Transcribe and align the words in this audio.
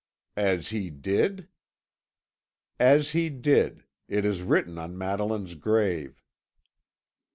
"As 0.35 0.69
he 0.69 0.89
did?" 0.89 1.47
"As 2.79 3.11
he 3.11 3.29
did. 3.29 3.83
It 4.07 4.25
is 4.25 4.41
written 4.41 4.79
on 4.79 4.97
Madeline's 4.97 5.53
grave." 5.53 6.23